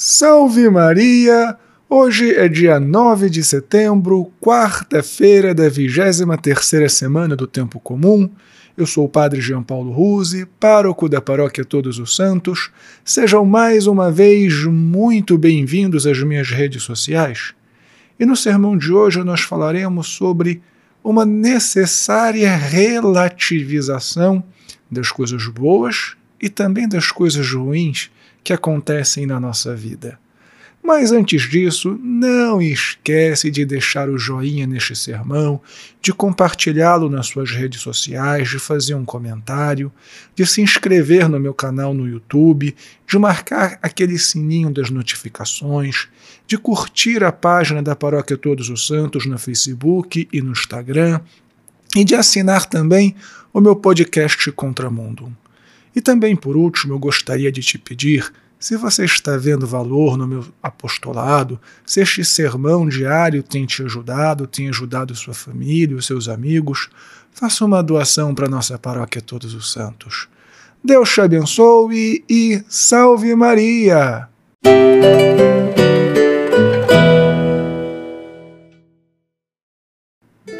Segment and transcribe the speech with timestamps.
[0.00, 1.58] Salve Maria!
[1.90, 8.30] Hoje é dia 9 de setembro, quarta-feira da 23ª semana do Tempo Comum.
[8.76, 12.70] Eu sou o Padre Jean Paulo Ruse, pároco da Paróquia Todos os Santos.
[13.04, 17.52] Sejam mais uma vez muito bem-vindos às minhas redes sociais.
[18.20, 20.62] E no sermão de hoje nós falaremos sobre
[21.02, 24.44] uma necessária relativização
[24.88, 28.12] das coisas boas e também das coisas ruins
[28.42, 30.18] que acontecem na nossa vida.
[30.82, 35.60] Mas antes disso, não esquece de deixar o joinha neste sermão,
[36.00, 39.92] de compartilhá-lo nas suas redes sociais, de fazer um comentário,
[40.34, 42.74] de se inscrever no meu canal no YouTube,
[43.06, 46.08] de marcar aquele sininho das notificações,
[46.46, 51.20] de curtir a página da Paróquia Todos os Santos no Facebook e no Instagram,
[51.94, 53.14] e de assinar também
[53.52, 55.30] o meu podcast Contramundo.
[55.98, 60.28] E também, por último, eu gostaria de te pedir, se você está vendo valor no
[60.28, 66.28] meu apostolado, se este sermão diário tem te ajudado, tem ajudado sua família, os seus
[66.28, 66.88] amigos,
[67.32, 70.28] faça uma doação para nossa paróquia Todos os Santos.
[70.84, 74.28] Deus te abençoe e salve Maria!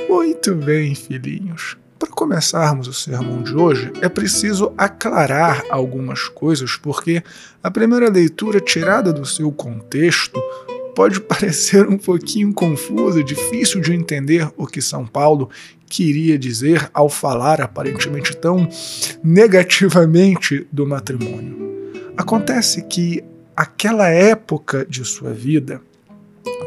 [0.08, 1.76] Muito bem, filhinhos.
[1.98, 7.22] Para começarmos o sermão de hoje, é preciso aclarar algumas coisas, porque
[7.60, 10.40] a primeira leitura, tirada do seu contexto,
[10.94, 15.50] pode parecer um pouquinho confusa, difícil de entender o que São Paulo
[15.88, 18.68] queria dizer ao falar aparentemente tão
[19.22, 21.56] negativamente do matrimônio.
[22.16, 23.24] Acontece que
[23.56, 25.80] aquela época de sua vida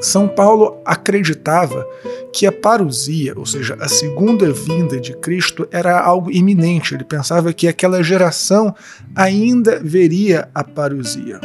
[0.01, 1.87] são Paulo acreditava
[2.33, 6.93] que a parousia, ou seja, a segunda vinda de Cristo, era algo iminente.
[6.93, 8.73] Ele pensava que aquela geração
[9.15, 11.39] ainda veria a parousia.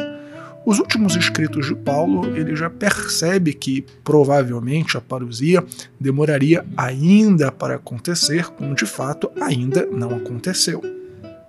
[0.65, 5.63] Os últimos escritos de Paulo, ele já percebe que provavelmente a parousia
[5.97, 10.81] demoraria ainda para acontecer, como de fato ainda não aconteceu.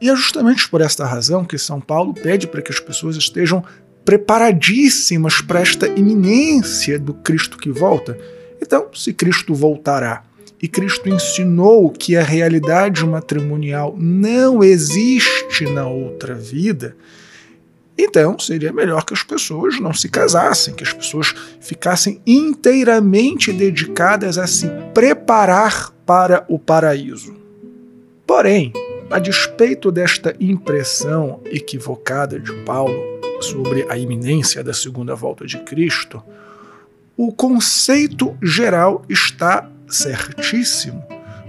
[0.01, 3.65] E é justamente por esta razão que São Paulo pede para que as pessoas estejam
[4.05, 8.17] preparadíssimas para esta iminência do Cristo que volta.
[8.61, 10.25] Então, se Cristo voltará
[10.61, 16.97] e Cristo ensinou que a realidade matrimonial não existe na outra vida,
[17.97, 24.39] então seria melhor que as pessoas não se casassem, que as pessoas ficassem inteiramente dedicadas
[24.39, 27.35] a se preparar para o paraíso.
[28.27, 28.73] Porém,
[29.11, 36.23] a despeito desta impressão equivocada de Paulo, sobre a iminência da segunda volta de Cristo,
[37.19, 41.05] o conceito geral está certíssimo.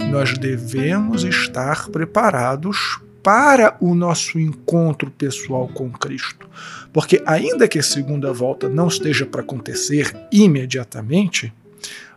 [0.09, 6.49] Nós devemos estar preparados para o nosso encontro pessoal com Cristo.
[6.91, 11.53] Porque, ainda que a segunda volta não esteja para acontecer imediatamente,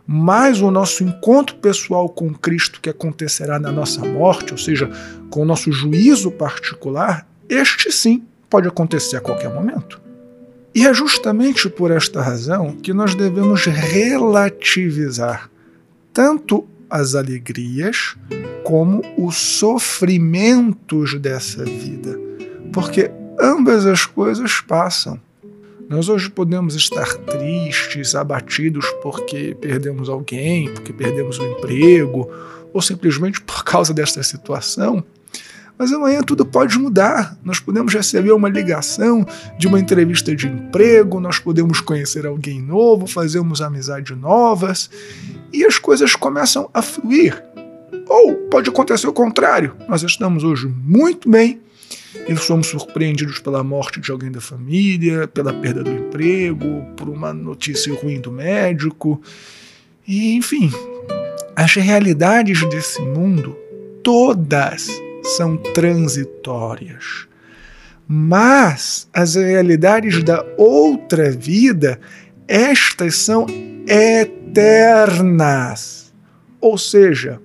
[0.07, 4.89] mas o nosso encontro pessoal com Cristo que acontecerá na nossa morte, ou seja,
[5.29, 10.02] com o nosso juízo particular, este sim pode acontecer a qualquer momento.
[10.75, 15.49] E é justamente por esta razão que nós devemos relativizar
[16.11, 18.15] tanto as alegrias
[18.63, 22.19] como os sofrimentos dessa vida,
[22.71, 25.19] porque ambas as coisas passam.
[25.89, 32.31] Nós hoje podemos estar tristes, abatidos porque perdemos alguém, porque perdemos o um emprego,
[32.73, 35.03] ou simplesmente por causa desta situação,
[35.77, 37.37] mas amanhã tudo pode mudar.
[37.43, 39.25] Nós podemos receber uma ligação
[39.57, 44.89] de uma entrevista de emprego, nós podemos conhecer alguém novo, fazermos amizades novas
[45.51, 47.43] e as coisas começam a fluir.
[48.07, 49.75] Ou pode acontecer o contrário.
[49.87, 51.59] Nós estamos hoje muito bem
[52.27, 57.33] e somos surpreendidos pela morte de alguém da família, pela perda do emprego, por uma
[57.33, 59.21] notícia ruim do médico.
[60.07, 60.71] E, enfim,
[61.55, 63.55] as realidades desse mundo,
[64.03, 64.87] todas
[65.23, 67.27] são transitórias.
[68.07, 71.99] Mas as realidades da outra vida,
[72.47, 73.45] estas são
[73.87, 75.33] eternas.
[76.59, 77.39] Ou seja,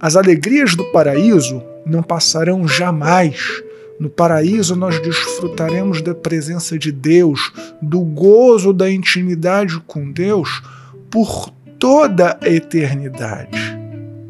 [0.00, 3.62] as alegrias do paraíso não passarão jamais.
[3.98, 10.62] No paraíso, nós desfrutaremos da presença de Deus, do gozo da intimidade com Deus
[11.10, 13.58] por toda a eternidade.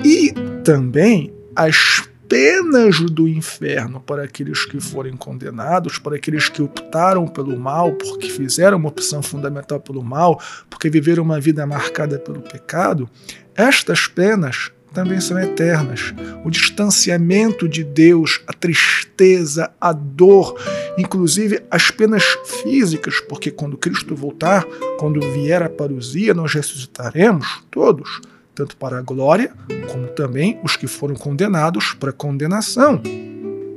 [0.05, 0.33] E
[0.63, 7.59] também as penas do inferno para aqueles que forem condenados, para aqueles que optaram pelo
[7.59, 13.09] mal, porque fizeram uma opção fundamental pelo mal, porque viveram uma vida marcada pelo pecado,
[13.55, 16.15] estas penas também são eternas.
[16.45, 20.59] O distanciamento de Deus, a tristeza, a dor,
[20.97, 22.25] inclusive as penas
[22.63, 24.65] físicas, porque quando Cristo voltar,
[24.99, 28.21] quando vier a parousia, nós ressuscitaremos todos,
[28.59, 29.53] tanto para a glória,
[29.89, 33.01] como também os que foram condenados para condenação.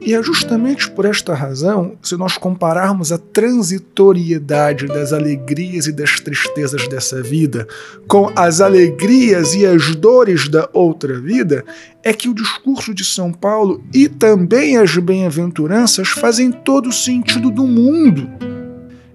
[0.04, 6.19] E é justamente por esta razão, se nós compararmos a transitoriedade das alegrias e das
[6.19, 7.68] tristezas dessa vida
[8.07, 11.63] com as alegrias e as dores da outra vida,
[12.04, 17.51] é que o discurso de São Paulo e também as bem-aventuranças fazem todo o sentido
[17.51, 18.27] do mundo.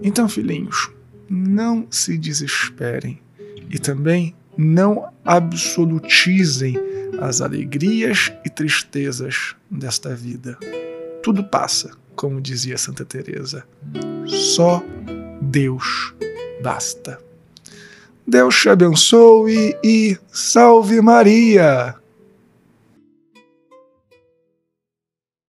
[0.01, 0.89] Então, filhinhos,
[1.29, 3.19] não se desesperem
[3.69, 6.77] e também não absolutizem
[7.21, 10.59] as alegrias e tristezas desta vida.
[11.23, 13.65] Tudo passa, como dizia Santa Teresa.
[14.27, 14.83] Só
[15.41, 16.15] Deus
[16.63, 17.19] basta.
[18.27, 21.95] Deus te abençoe e salve Maria!